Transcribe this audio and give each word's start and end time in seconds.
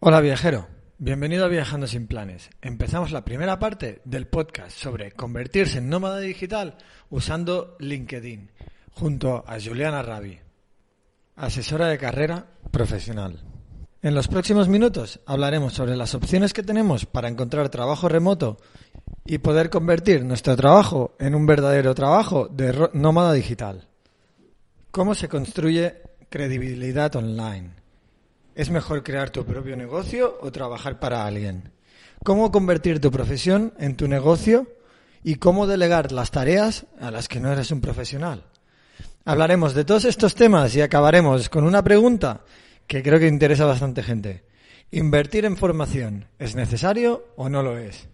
Hola 0.00 0.20
viajero, 0.20 0.68
bienvenido 0.98 1.44
a 1.44 1.48
Viajando 1.48 1.86
sin 1.86 2.06
Planes. 2.06 2.48
Empezamos 2.62 3.10
la 3.10 3.24
primera 3.24 3.58
parte 3.58 4.00
del 4.04 4.26
podcast 4.26 4.70
sobre 4.70 5.10
convertirse 5.12 5.78
en 5.78 5.88
nómada 5.88 6.20
digital 6.20 6.78
usando 7.10 7.76
LinkedIn, 7.78 8.50
junto 8.98 9.44
a 9.46 9.60
Juliana 9.60 10.02
Ravi, 10.02 10.40
asesora 11.36 11.86
de 11.86 11.98
carrera 11.98 12.46
profesional. 12.72 13.44
En 14.02 14.14
los 14.14 14.26
próximos 14.26 14.68
minutos 14.68 15.20
hablaremos 15.24 15.72
sobre 15.72 15.96
las 15.96 16.16
opciones 16.16 16.52
que 16.52 16.64
tenemos 16.64 17.06
para 17.06 17.28
encontrar 17.28 17.68
trabajo 17.68 18.08
remoto 18.08 18.56
y 19.24 19.38
poder 19.38 19.70
convertir 19.70 20.24
nuestro 20.24 20.56
trabajo 20.56 21.14
en 21.20 21.36
un 21.36 21.46
verdadero 21.46 21.94
trabajo 21.94 22.48
de 22.48 22.90
nómada 22.92 23.32
digital. 23.32 23.86
¿Cómo 24.90 25.14
se 25.14 25.28
construye 25.28 26.02
credibilidad 26.28 27.14
online? 27.14 27.70
¿Es 28.56 28.68
mejor 28.70 29.04
crear 29.04 29.30
tu 29.30 29.44
propio 29.44 29.76
negocio 29.76 30.38
o 30.40 30.50
trabajar 30.50 30.98
para 30.98 31.24
alguien? 31.24 31.70
¿Cómo 32.24 32.50
convertir 32.50 33.00
tu 33.00 33.12
profesión 33.12 33.74
en 33.78 33.96
tu 33.96 34.08
negocio? 34.08 34.66
¿Y 35.22 35.36
cómo 35.36 35.68
delegar 35.68 36.10
las 36.10 36.32
tareas 36.32 36.86
a 37.00 37.12
las 37.12 37.28
que 37.28 37.38
no 37.38 37.52
eres 37.52 37.70
un 37.70 37.80
profesional? 37.80 38.44
Hablaremos 39.28 39.74
de 39.74 39.84
todos 39.84 40.06
estos 40.06 40.34
temas 40.34 40.74
y 40.74 40.80
acabaremos 40.80 41.50
con 41.50 41.64
una 41.64 41.84
pregunta 41.84 42.46
que 42.86 43.02
creo 43.02 43.18
que 43.18 43.28
interesa 43.28 43.64
a 43.64 43.66
bastante 43.66 44.02
gente. 44.02 44.46
¿Invertir 44.90 45.44
en 45.44 45.58
formación 45.58 46.28
es 46.38 46.56
necesario 46.56 47.26
o 47.36 47.50
no 47.50 47.62
lo 47.62 47.76
es? 47.76 48.08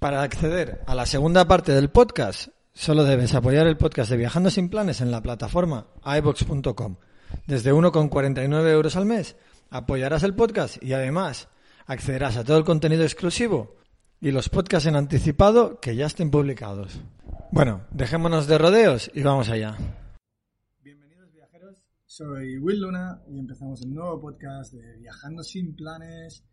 Para 0.00 0.22
acceder 0.22 0.82
a 0.88 0.96
la 0.96 1.06
segunda 1.06 1.46
parte 1.46 1.70
del 1.70 1.90
podcast, 1.90 2.48
solo 2.72 3.04
debes 3.04 3.32
apoyar 3.32 3.68
el 3.68 3.76
podcast 3.76 4.10
de 4.10 4.16
Viajando 4.16 4.50
sin 4.50 4.68
Planes 4.68 5.00
en 5.00 5.12
la 5.12 5.22
plataforma 5.22 5.86
iVox.com. 6.04 6.96
Desde 7.46 7.72
1,49 7.72 8.70
euros 8.72 8.96
al 8.96 9.06
mes 9.06 9.36
apoyarás 9.70 10.24
el 10.24 10.34
podcast 10.34 10.82
y 10.82 10.94
además 10.94 11.46
accederás 11.86 12.36
a 12.36 12.42
todo 12.42 12.58
el 12.58 12.64
contenido 12.64 13.04
exclusivo 13.04 13.76
y 14.20 14.32
los 14.32 14.48
podcasts 14.48 14.88
en 14.88 14.96
anticipado 14.96 15.78
que 15.78 15.94
ya 15.94 16.06
estén 16.06 16.32
publicados. 16.32 16.98
Bueno, 17.52 17.82
dejémonos 17.92 18.48
de 18.48 18.58
rodeos 18.58 19.12
y 19.14 19.22
vamos 19.22 19.48
allá. 19.48 19.76
Soy 22.20 22.58
Will 22.58 22.82
Luna 22.82 23.22
y 23.28 23.38
empezamos 23.38 23.80
un 23.80 23.94
nuevo 23.94 24.20
podcast 24.20 24.74
de 24.74 24.98
Viajando 24.98 25.42
sin 25.42 25.74
planes. 25.74 26.44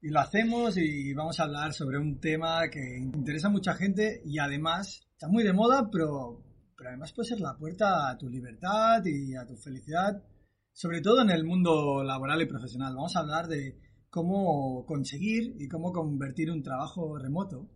Y 0.00 0.08
lo 0.08 0.20
hacemos 0.20 0.78
y 0.78 1.12
vamos 1.12 1.38
a 1.38 1.42
hablar 1.42 1.74
sobre 1.74 1.98
un 1.98 2.18
tema 2.18 2.70
que 2.70 2.96
interesa 2.98 3.48
a 3.48 3.50
mucha 3.50 3.74
gente 3.74 4.22
y 4.24 4.38
además 4.38 5.06
está 5.12 5.28
muy 5.28 5.44
de 5.44 5.52
moda, 5.52 5.90
pero, 5.92 6.42
pero 6.74 6.88
además 6.88 7.12
puede 7.12 7.28
ser 7.28 7.40
la 7.40 7.54
puerta 7.54 8.08
a 8.08 8.16
tu 8.16 8.30
libertad 8.30 9.04
y 9.04 9.36
a 9.36 9.44
tu 9.44 9.58
felicidad, 9.58 10.24
sobre 10.72 11.02
todo 11.02 11.20
en 11.20 11.28
el 11.28 11.44
mundo 11.44 12.02
laboral 12.02 12.40
y 12.40 12.46
profesional. 12.46 12.94
Vamos 12.94 13.14
a 13.14 13.20
hablar 13.20 13.46
de 13.46 13.78
cómo 14.08 14.86
conseguir 14.86 15.54
y 15.58 15.68
cómo 15.68 15.92
convertir 15.92 16.50
un 16.50 16.62
trabajo 16.62 17.18
remoto. 17.18 17.68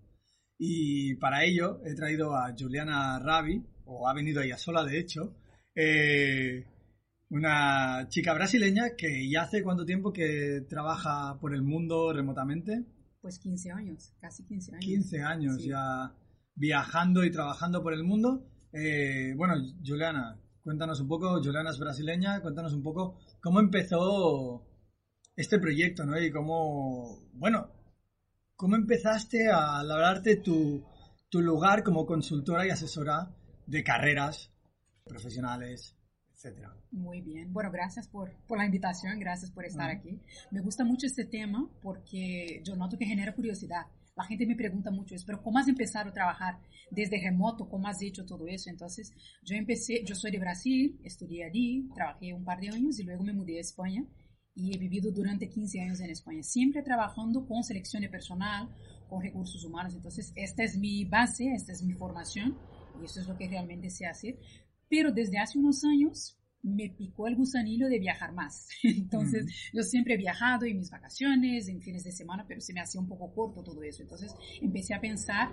Y 0.56 1.16
para 1.16 1.44
ello 1.44 1.82
he 1.84 1.94
traído 1.94 2.34
a 2.34 2.54
Juliana 2.58 3.18
Ravi, 3.18 3.62
o 3.84 4.08
ha 4.08 4.14
venido 4.14 4.40
ella 4.40 4.56
sola 4.56 4.82
de 4.82 4.98
hecho, 4.98 5.36
eh, 5.74 6.70
una 7.34 8.06
chica 8.08 8.32
brasileña 8.32 8.94
que 8.96 9.28
ya 9.28 9.42
hace 9.42 9.62
cuánto 9.62 9.84
tiempo 9.84 10.12
que 10.12 10.64
trabaja 10.68 11.36
por 11.40 11.52
el 11.52 11.62
mundo 11.62 12.12
remotamente. 12.12 12.84
Pues 13.20 13.39
15 13.40 13.72
años, 13.72 14.14
casi 14.20 14.45
15 14.45 14.72
años. 14.72 14.84
15 14.84 15.22
años 15.22 15.56
Sí. 15.62 15.68
ya 15.70 16.14
viajando 16.55 17.24
y 17.24 17.33
trabajando 17.33 17.83
por 17.83 17.92
el 17.92 18.05
mundo. 18.05 18.46
Eh, 18.72 19.34
bueno, 19.36 19.55
Juliana, 19.84 20.40
cuéntanos 20.62 21.00
un 21.00 21.08
poco, 21.08 21.42
Juliana 21.42 21.70
es 21.70 21.78
brasileña, 21.78 22.40
cuéntanos 22.40 22.72
un 22.72 22.83
poco 22.83 23.18
cómo 23.40 23.58
empezó 23.58 24.64
este 25.34 25.58
proyecto, 25.58 26.05
¿no? 26.05 26.20
Y 26.20 26.30
cómo, 26.30 27.18
bueno, 27.33 27.68
cómo 28.55 28.77
empezaste 28.77 29.48
a 29.51 29.83
labrarte 29.83 30.36
tu, 30.36 30.84
tu 31.28 31.40
lugar 31.40 31.83
como 31.83 32.06
consultora 32.06 32.64
y 32.64 32.70
asesora 32.70 33.34
de 33.66 33.83
carreras 33.83 34.52
profesionales, 35.05 35.96
etcétera. 36.34 36.74
Muy 36.90 37.20
bien. 37.20 37.52
Bueno, 37.52 37.70
gracias 37.70 38.08
por, 38.08 38.33
por 38.46 38.58
la 38.58 38.67
invitación, 38.67 39.18
gracias 39.18 39.50
por 39.50 39.64
estar 39.64 39.90
Ujú. 39.90 39.98
aquí. 39.98 40.20
Me 40.50 40.61
gusta 40.61 40.84
mucho 40.84 41.06
este 41.06 41.24
tema 41.24 41.68
porque 41.83 42.61
yo 42.64 42.77
noto 42.77 42.98
que 42.98 43.06
genera 43.06 43.34
curiosidad. 43.34 43.86
La 44.17 44.24
gente 44.24 44.46
me 44.46 44.55
pregunta 44.55 44.92
mucho 44.92 45.14
eso, 45.14 45.24
pero 45.27 45.42
¿cómo 45.42 45.58
has 45.58 45.67
empezado 45.67 46.11
a 46.11 46.12
trabajar 46.12 46.61
desde 46.90 47.20
remoto? 47.20 47.68
¿Cómo 47.68 47.89
has 47.89 48.00
hecho 48.00 48.24
todo 48.24 48.46
eso? 48.46 48.70
Entonces, 48.70 49.12
yo 49.42 49.56
empecé, 49.56 50.05
yo 50.05 50.14
soy 50.14 50.30
de 50.30 50.39
Brasil, 50.39 51.00
estudié 51.02 51.45
allí, 51.45 51.89
trabajé 51.95 52.33
un 52.33 52.45
par 52.45 52.61
de 52.61 52.68
años 52.68 52.98
y 53.01 53.02
luego 53.02 53.24
me 53.24 53.33
mudé 53.33 53.58
a 53.58 53.62
España 53.62 54.05
y 54.55 54.72
he 54.72 54.78
vivido 54.78 55.11
durante 55.11 55.48
15 55.48 55.80
años 55.80 55.98
en 55.98 56.11
España, 56.11 56.45
siempre 56.45 56.83
trabajando 56.83 57.45
con 57.45 57.64
selección 57.64 58.02
de 58.02 58.08
personal, 58.08 58.68
con 59.08 59.20
recursos 59.20 59.64
humanos. 59.64 59.95
Entonces, 59.95 60.33
esta 60.36 60.62
es 60.62 60.78
mi 60.78 61.05
base, 61.05 61.52
esta 61.52 61.72
es 61.72 61.83
mi 61.83 61.95
formación 61.95 62.56
y 63.01 63.06
eso 63.06 63.20
es 63.20 63.27
lo 63.27 63.36
que 63.36 63.48
realmente 63.48 63.90
sé 63.90 64.06
hacer. 64.06 64.39
Pero 64.94 65.10
desde 65.10 65.38
hace 65.38 65.58
unos 65.58 65.82
años 65.82 66.38
me 66.62 66.88
picó 66.88 67.27
el 67.27 67.34
gusanillo 67.34 67.88
de 67.88 67.98
viajar 67.98 68.32
más. 68.32 68.68
Entonces, 68.84 69.44
yo 69.72 69.82
siempre 69.82 70.14
he 70.14 70.16
viajado 70.16 70.66
en 70.66 70.78
mis 70.78 70.88
vacaciones, 70.88 71.66
en 71.66 71.82
fines 71.82 72.05
de 72.05 72.12
semana, 72.12 72.44
pero 72.46 72.60
se 72.60 72.72
me 72.72 72.80
hacía 72.80 73.00
un 73.00 73.08
poco 73.08 73.34
corto 73.34 73.64
todo 73.64 73.83
eso. 73.83 74.02
Entonces, 74.02 74.33
empecé 74.62 74.94
a 74.94 75.00
pensar 75.00 75.50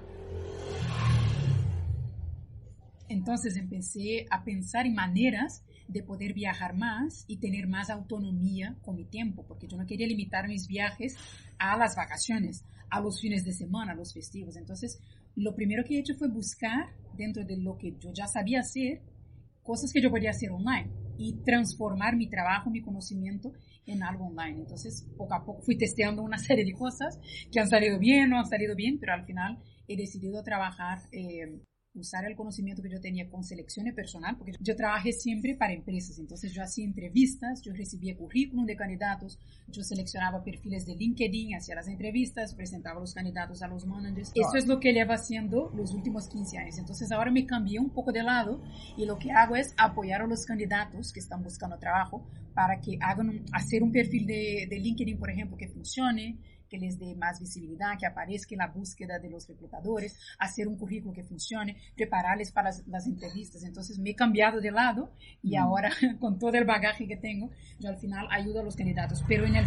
entonces 3.09 3.57
empecé 3.57 4.27
a 4.29 4.43
pensar 4.43 4.85
en 4.85 4.93
maneras 4.93 5.63
de 5.87 6.03
poder 6.03 6.33
viajar 6.33 6.77
más 6.77 7.25
y 7.27 7.37
tener 7.37 7.67
más 7.67 7.89
autonomía 7.89 8.77
con 8.83 8.95
mi 8.95 9.05
tiempo, 9.05 9.43
porque 9.47 9.67
yo 9.67 9.75
no 9.75 9.87
quería 9.87 10.07
limitar 10.07 10.47
mis 10.47 10.67
viajes 10.67 11.17
a 11.57 11.75
las 11.77 11.95
vacaciones, 11.95 12.63
a 12.89 13.01
los 13.01 13.19
fines 13.19 13.43
de 13.43 13.53
semana, 13.53 13.93
a 13.93 13.95
los 13.95 14.13
festivos. 14.13 14.55
Entonces, 14.55 15.01
lo 15.35 15.55
primero 15.55 15.83
que 15.83 15.95
he 15.95 15.99
hecho 15.99 16.15
fue 16.15 16.29
buscar 16.29 16.93
dentro 17.17 17.43
de 17.43 17.57
lo 17.57 17.77
que 17.77 17.97
yo 17.99 18.13
ya 18.13 18.27
sabía 18.27 18.61
hacer, 18.61 19.01
cosas 19.63 19.91
que 19.93 20.01
yo 20.01 20.09
podía 20.09 20.31
hacer 20.31 20.51
online 20.51 20.91
y 21.17 21.33
transformar 21.43 22.15
mi 22.15 22.27
trabajo, 22.27 22.69
mi 22.69 22.81
conocimiento 22.81 23.53
en 23.85 24.03
algo 24.03 24.27
online. 24.27 24.59
Entonces, 24.59 25.07
poco 25.17 25.33
a 25.33 25.43
poco 25.43 25.61
fui 25.61 25.77
testeando 25.77 26.21
una 26.23 26.37
serie 26.39 26.65
de 26.65 26.73
cosas 26.73 27.19
que 27.51 27.59
han 27.59 27.69
salido 27.69 27.99
bien, 27.99 28.29
no 28.29 28.39
han 28.39 28.47
salido 28.47 28.75
bien, 28.75 28.99
pero 28.99 29.13
al 29.13 29.25
final 29.25 29.59
he 29.87 29.95
decidido 29.95 30.43
trabajar 30.43 30.99
eh, 31.11 31.59
usar 31.93 32.23
el 32.25 32.35
conocimiento 32.35 32.81
que 32.81 32.89
yo 32.89 33.01
tenía 33.01 33.29
con 33.29 33.43
selección 33.43 33.93
personal, 33.93 34.37
porque 34.37 34.53
yo 34.61 34.75
trabajé 34.75 35.11
siempre 35.11 35.55
para 35.55 35.73
empresas, 35.73 36.17
entonces 36.19 36.53
yo 36.53 36.63
hacía 36.63 36.85
entrevistas, 36.85 37.61
yo 37.61 37.73
recibía 37.73 38.15
currículum 38.15 38.65
de 38.65 38.75
candidatos, 38.77 39.37
yo 39.67 39.83
seleccionaba 39.83 40.43
perfiles 40.43 40.85
de 40.85 40.95
LinkedIn, 40.95 41.55
hacía 41.55 41.75
las 41.75 41.87
entrevistas, 41.87 42.55
presentaba 42.55 42.99
los 42.99 43.13
candidatos 43.13 43.61
a 43.61 43.67
los 43.67 43.85
managers. 43.85 44.31
Eso 44.35 44.57
es 44.57 44.67
lo 44.67 44.79
que 44.79 44.93
llevo 44.93 45.11
haciendo 45.13 45.69
los 45.75 45.93
últimos 45.93 46.27
15 46.29 46.57
años. 46.57 46.77
Entonces 46.77 47.11
ahora 47.11 47.29
me 47.31 47.45
cambié 47.45 47.79
un 47.79 47.89
poco 47.89 48.11
de 48.13 48.23
lado 48.23 48.61
y 48.97 49.05
lo 49.05 49.17
que 49.19 49.31
hago 49.31 49.55
es 49.57 49.73
apoyar 49.77 50.21
a 50.21 50.27
los 50.27 50.45
candidatos 50.45 51.11
que 51.11 51.19
están 51.19 51.43
buscando 51.43 51.77
trabajo 51.77 52.25
para 52.53 52.79
que 52.79 52.97
hagan 53.01 53.29
un- 53.29 53.45
hacer 53.51 53.83
un 53.83 53.91
perfil 53.91 54.25
de, 54.25 54.67
de 54.69 54.79
LinkedIn, 54.79 55.17
por 55.17 55.29
ejemplo, 55.29 55.57
que 55.57 55.67
funcione, 55.67 56.37
que 56.71 56.79
les 56.79 56.97
dé 56.97 57.15
más 57.15 57.41
visibilidad, 57.41 57.99
que 57.99 58.05
aparezca 58.05 58.55
en 58.55 58.59
la 58.59 58.67
búsqueda 58.67 59.19
de 59.19 59.29
los 59.29 59.45
reclutadores, 59.47 60.17
hacer 60.39 60.69
un 60.69 60.77
currículo 60.77 61.13
que 61.13 61.25
funcione, 61.25 61.75
prepararles 61.97 62.53
para 62.53 62.69
las, 62.69 62.87
las 62.87 63.05
entrevistas. 63.05 63.63
Entonces 63.63 63.99
me 63.99 64.11
he 64.11 64.15
cambiado 64.15 64.61
de 64.61 64.71
lado 64.71 65.11
y 65.43 65.57
ahora 65.57 65.91
con 66.19 66.39
todo 66.39 66.53
el 66.53 66.63
bagaje 66.63 67.07
que 67.07 67.17
tengo, 67.17 67.51
yo 67.77 67.89
al 67.89 67.97
final 67.97 68.25
ayudo 68.31 68.61
a 68.61 68.63
los 68.63 68.77
candidatos. 68.77 69.21
Pero 69.27 69.45
en 69.45 69.57
el, 69.57 69.65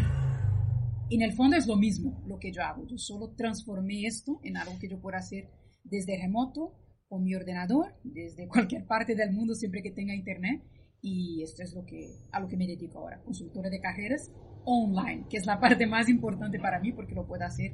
en 1.11 1.21
el 1.21 1.35
fondo 1.35 1.57
es 1.57 1.67
lo 1.67 1.77
mismo 1.77 2.23
lo 2.27 2.39
que 2.39 2.51
yo 2.51 2.63
hago. 2.63 2.87
Yo 2.87 2.97
solo 2.97 3.35
transformé 3.37 4.07
esto 4.07 4.41
en 4.43 4.57
algo 4.57 4.79
que 4.79 4.89
yo 4.89 4.99
pueda 4.99 5.19
hacer 5.19 5.51
desde 5.85 6.17
remoto, 6.17 6.73
con 7.07 7.23
mi 7.23 7.35
ordenador, 7.35 7.95
desde 8.03 8.49
cualquier 8.49 8.87
parte 8.87 9.15
del 9.15 9.31
mundo, 9.31 9.55
siempre 9.55 9.83
que 9.83 9.91
tenga 9.91 10.15
internet. 10.15 10.63
Y 11.03 11.43
esto 11.43 11.63
es 11.63 11.75
lo 11.75 11.85
que, 11.85 12.25
a 12.33 12.41
lo 12.41 12.49
que 12.49 12.57
me 12.57 12.67
dedico 12.67 12.99
ahora, 12.99 13.21
consultora 13.23 13.69
de 13.69 13.79
carreras 13.79 14.33
online, 14.65 15.27
que 15.29 15.37
es 15.39 15.47
la 15.47 15.61
parte 15.61 15.87
más 15.87 16.09
importante 16.09 16.59
para 16.59 16.81
mí 16.81 16.93
porque 16.93 17.15
lo 17.15 17.27
puedo 17.27 17.45
hacer 17.45 17.73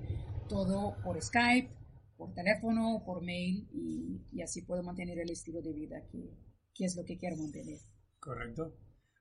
todo 0.48 0.96
por 1.02 1.20
Skype, 1.22 1.70
por 2.16 2.32
teléfono, 2.34 3.02
por 3.06 3.22
mail 3.24 3.68
y, 3.72 4.20
y 4.32 4.42
así 4.42 4.62
puedo 4.62 4.82
mantener 4.82 5.18
el 5.18 5.30
estilo 5.30 5.62
de 5.62 5.72
vida 5.72 5.96
que, 6.10 6.18
que 6.74 6.84
es 6.84 6.96
lo 6.96 7.04
que 7.04 7.16
quiero 7.16 7.36
mantener. 7.36 7.78
Correcto. 8.18 8.76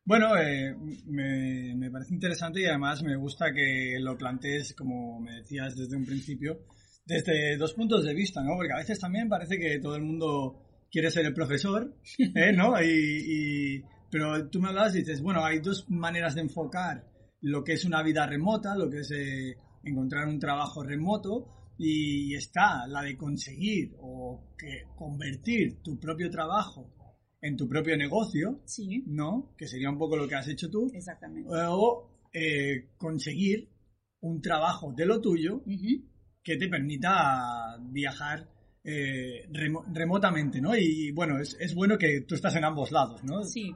Bueno, 0.06 0.36
eh, 0.38 0.76
me, 1.06 1.76
me 1.76 1.92
parece 1.92 2.14
interesante 2.16 2.62
y 2.62 2.66
además 2.66 3.04
me 3.04 3.16
gusta 3.16 3.54
que 3.54 3.98
lo 4.00 4.18
plantees, 4.18 4.74
como 4.74 5.20
me 5.20 5.36
decías 5.36 5.76
desde 5.76 5.96
un 5.96 6.06
principio, 6.06 6.66
desde 7.06 7.58
dos 7.58 7.74
puntos 7.74 8.04
de 8.04 8.14
vista, 8.16 8.42
¿no? 8.42 8.56
Porque 8.56 8.74
a 8.74 8.78
veces 8.78 9.00
también 9.00 9.30
parece 9.30 9.58
que 9.60 9.80
todo 9.80 9.96
el 9.96 10.02
mundo 10.04 10.60
quiere 10.92 11.12
ser 11.12 11.26
el 11.26 11.34
profesor, 11.34 11.96
¿eh? 12.36 12.52
¿no? 12.54 12.82
Y, 12.82 12.88
y- 13.78 13.84
pero 14.12 14.50
tú 14.50 14.60
me 14.60 14.70
hablas 14.70 14.96
y 14.96 15.00
dices, 15.00 15.22
bueno, 15.22 15.46
hay 15.46 15.60
dos 15.60 15.86
maneras 15.90 16.34
de 16.34 16.42
enfocar 16.42 17.06
lo 17.42 17.64
que 17.64 17.74
es 17.74 17.86
una 17.86 18.04
vida 18.04 18.26
remota, 18.26 18.76
lo 18.76 18.90
que 18.90 19.00
es 19.00 19.12
eh, 19.12 19.56
encontrar 19.84 20.28
un 20.28 20.40
trabajo 20.40 20.84
remoto, 20.84 21.48
y 21.78 22.34
está 22.36 22.86
la 22.88 23.02
de 23.04 23.16
conseguir 23.16 23.96
o 24.02 24.50
que 24.58 24.84
convertir 24.98 25.82
tu 25.82 25.98
propio 25.98 26.30
trabajo 26.30 26.94
en 27.42 27.56
tu 27.56 27.70
propio 27.70 27.96
negocio, 27.96 28.60
Sí, 28.66 29.04
¿no? 29.08 29.54
Que 29.58 29.66
sería 29.66 29.90
un 29.90 29.98
poco 29.98 30.18
lo 30.18 30.28
que 30.28 30.36
has 30.36 30.48
hecho 30.50 30.70
tú, 30.70 30.92
exactamente. 30.94 31.50
o 31.50 32.28
eh, 32.34 32.90
conseguir 32.98 33.70
un 34.22 34.42
trabajo 34.42 34.92
de 34.94 35.06
lo 35.06 35.22
tuyo 35.22 35.62
que 36.44 36.58
te 36.58 36.68
permita 36.68 37.78
viajar 37.80 38.46
eh, 38.84 39.48
remo- 39.52 39.86
remotamente, 39.94 40.60
¿no? 40.60 40.76
Y 40.76 41.12
bueno, 41.12 41.40
es, 41.40 41.56
es 41.62 41.74
bueno 41.74 41.98
que 41.98 42.22
tú 42.28 42.36
estás 42.36 42.56
en 42.56 42.66
ambos 42.66 42.92
lados, 42.92 43.24
¿no? 43.24 43.44
Sí, 43.44 43.74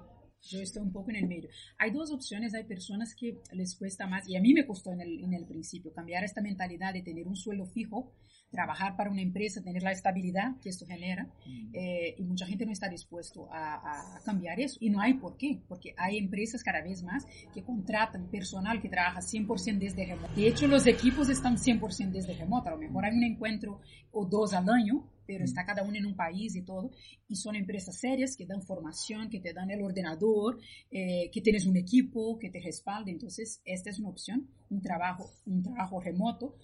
yo 0.50 0.60
estoy 0.60 0.82
un 0.82 0.92
poco 0.92 1.10
en 1.12 1.18
el 1.18 1.28
medio. 1.28 1.50
Hay 1.78 1.92
dos 1.92 2.12
opciones, 2.12 2.54
hay 2.54 2.66
personas 2.66 3.16
que 3.16 3.42
les 3.54 3.76
cuesta 3.76 4.08
más, 4.08 4.28
y 4.28 4.36
a 4.36 4.42
mí 4.42 4.54
me 4.54 4.66
costó 4.66 4.92
en 4.92 5.02
el, 5.02 5.24
en 5.24 5.34
el 5.34 5.46
principio, 5.46 5.94
cambiar 5.94 6.24
esta 6.24 6.42
mentalidad 6.42 6.94
de 6.94 7.02
tener 7.02 7.28
un 7.28 7.36
sueldo 7.36 7.66
fijo, 7.66 8.12
trabajar 8.52 8.96
para 8.96 9.10
una 9.10 9.22
empresa, 9.22 9.64
tener 9.64 9.82
la 9.82 9.92
estabilidad 9.92 10.60
que 10.62 10.70
esto 10.70 10.86
genera, 10.86 11.28
eh, 11.74 12.16
y 12.18 12.24
mucha 12.24 12.46
gente 12.46 12.66
no 12.66 12.72
está 12.72 12.88
dispuesto 12.88 13.52
a, 13.52 14.18
a 14.18 14.22
cambiar 14.24 14.60
eso, 14.60 14.78
y 14.80 14.90
no 14.90 15.02
hay 15.02 15.16
por 15.16 15.38
qué, 15.38 15.62
porque 15.68 15.96
hay 15.98 16.18
empresas 16.18 16.64
cada 16.64 16.82
vez 16.82 17.02
más 17.04 17.26
que 17.54 17.64
contratan 17.64 18.30
personal 18.30 18.82
que 18.82 18.90
trabaja 18.90 19.22
100% 19.22 19.80
desde 19.80 20.06
remoto. 20.06 20.34
De 20.36 20.48
hecho, 20.48 20.68
los 20.68 20.86
equipos 20.86 21.30
están 21.30 21.58
100% 21.58 22.12
desde 22.12 22.36
remoto, 22.36 22.70
a 22.70 22.74
lo 22.74 22.78
mejor 22.78 23.06
hay 23.06 23.16
un 23.16 23.24
encuentro 23.24 23.82
o 24.12 24.26
dos 24.26 24.54
al 24.54 24.70
año, 24.70 25.10
pero 25.26 25.44
está 25.44 25.66
cada 25.66 25.84
uno 25.84 25.98
en 25.98 26.06
un 26.06 26.16
país 26.16 26.56
y 26.56 26.64
todo, 26.64 26.92
y 27.28 27.36
son 27.36 27.56
empresas 27.56 28.00
serias 28.00 28.36
que 28.36 28.46
dan 28.46 28.62
formación, 28.62 29.30
que 29.30 29.40
te 29.40 29.54
dan 29.54 29.72
el 29.72 29.82
ordenador, 29.82 30.60
eh, 30.92 31.30
que 31.32 31.42
tienes 31.42 31.66
un 31.66 31.78
equipo 31.78 32.38
que 32.40 32.50
te 32.50 32.62
respalde. 32.62 33.12
Entonces, 33.12 33.62
esta 33.66 33.90
es 33.90 34.00
una 34.00 34.10
opción, 34.10 34.48
un 34.70 34.82
trabajo, 34.82 35.30
un 35.46 35.62
trabajo 35.64 36.00
remoto. 36.00 36.56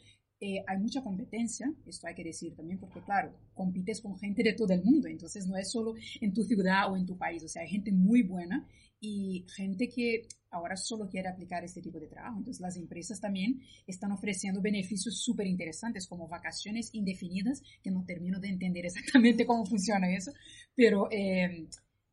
Eh, 0.41 0.63
hay 0.67 0.77
mucha 0.77 1.03
competencia, 1.03 1.73
esto 1.85 2.07
hay 2.07 2.15
que 2.15 2.23
decir 2.23 2.55
también, 2.55 2.79
porque 2.79 3.01
claro, 3.01 3.35
compites 3.53 3.99
con 4.01 4.17
gente 4.17 4.41
de 4.41 4.53
todo 4.53 4.73
el 4.73 4.83
mundo, 4.83 5.09
entonces 5.09 5.45
no 5.45 5.57
es 5.57 5.69
solo 5.69 5.95
en 6.21 6.33
tu 6.33 6.43
ciudad 6.43 6.89
o 6.89 6.95
en 6.95 7.05
tu 7.05 7.17
país, 7.17 7.43
o 7.43 7.49
sea, 7.49 7.63
hay 7.63 7.67
gente 7.67 7.91
muy 7.91 8.23
buena 8.23 8.65
y 9.01 9.45
gente 9.53 9.89
que 9.89 10.27
ahora 10.51 10.75
solo 10.75 11.07
quiere 11.07 11.29
aplicar 11.29 11.63
este 11.63 11.81
tipo 11.81 11.99
de 11.99 12.07
trabajo. 12.07 12.39
Entonces, 12.39 12.61
las 12.61 12.77
empresas 12.77 13.19
también 13.19 13.61
están 13.85 14.11
ofreciendo 14.11 14.61
beneficios 14.61 15.21
súper 15.21 15.47
interesantes, 15.47 16.07
como 16.07 16.27
vacaciones 16.27 16.89
indefinidas, 16.93 17.61
que 17.81 17.91
no 17.91 18.03
termino 18.05 18.39
de 18.39 18.49
entender 18.49 18.85
exactamente 18.87 19.45
cómo 19.45 19.65
funciona 19.65 20.09
eso, 20.11 20.31
pero 20.75 21.09
eh, 21.11 21.67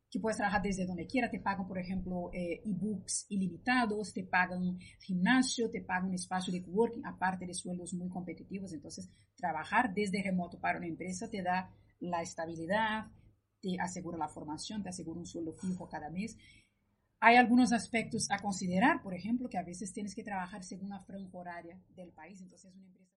que 0.09 0.19
puedes 0.19 0.37
trabajar 0.37 0.61
desde 0.61 0.85
donde 0.85 1.07
quiera. 1.07 1.29
Te 1.29 1.39
pagan, 1.39 1.67
por 1.67 1.79
ejemplo, 1.79 2.29
eh, 2.33 2.61
e-books 2.65 3.25
ilimitados, 3.29 4.13
te 4.13 4.23
pagan 4.23 4.79
gimnasio, 4.99 5.69
te 5.69 5.81
pagan 5.81 6.13
espacio 6.13 6.53
de 6.53 6.63
coworking, 6.63 7.05
aparte 7.05 7.45
de 7.45 7.53
sueldos 7.53 7.93
muy 7.93 8.09
competitivos. 8.09 8.73
Entonces, 8.73 9.09
trabajar 9.35 9.93
desde 9.93 10.23
remoto 10.23 10.59
para 10.59 10.77
una 10.77 10.87
empresa 10.87 11.29
te 11.29 11.41
da 11.41 11.69
la 11.99 12.21
estabilidad, 12.21 13.07
te 13.61 13.77
asegura 13.79 14.17
la 14.17 14.29
formación, 14.29 14.83
te 14.83 14.89
asegura 14.89 15.19
un 15.19 15.25
sueldo 15.25 15.53
fijo 15.53 15.87
cada 15.89 16.09
mes. 16.09 16.37
Hay 17.19 17.35
algunos 17.35 17.73
aspectos 17.73 18.29
a 18.29 18.37
considerar, 18.39 19.01
por 19.01 19.13
ejemplo, 19.13 19.49
que 19.49 19.57
a 19.57 19.63
veces 19.63 19.91
tienes 19.91 20.13
que 20.13 20.23
trabajar 20.23 20.63
según 20.63 20.89
la 20.89 20.99
franja 20.99 21.37
horaria 21.37 21.79
del 21.95 22.11
país. 22.11 22.39
Entonces, 22.41 22.71
una 22.75 22.85
empresa. 22.85 23.11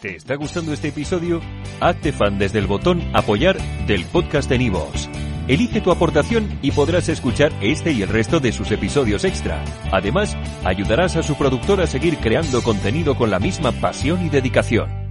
¿Te 0.00 0.16
está 0.16 0.36
gustando 0.36 0.72
este 0.72 0.88
episodio? 0.88 1.40
Hazte 1.80 2.12
fan 2.12 2.38
desde 2.38 2.58
el 2.58 2.66
botón 2.66 3.02
Apoyar 3.14 3.58
del 3.86 4.04
podcast 4.06 4.48
de 4.48 4.58
Nivos. 4.58 5.08
Elige 5.48 5.80
tu 5.80 5.90
aportación 5.90 6.58
y 6.60 6.72
podrás 6.72 7.08
escuchar 7.08 7.52
este 7.62 7.92
y 7.92 8.02
el 8.02 8.08
resto 8.08 8.40
de 8.40 8.52
sus 8.52 8.70
episodios 8.72 9.24
extra. 9.24 9.64
Además, 9.92 10.36
ayudarás 10.64 11.16
a 11.16 11.22
su 11.22 11.36
productor 11.36 11.80
a 11.80 11.86
seguir 11.86 12.18
creando 12.18 12.62
contenido 12.62 13.16
con 13.16 13.30
la 13.30 13.38
misma 13.38 13.72
pasión 13.72 14.26
y 14.26 14.28
dedicación. 14.28 15.05